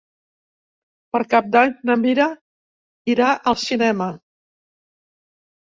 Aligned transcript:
Per 1.15 1.19
Cap 1.33 1.51
d'Any 1.57 1.75
na 1.89 1.97
Mira 2.05 2.27
irà 3.15 3.29
al 3.53 3.61
cinema. 3.65 4.09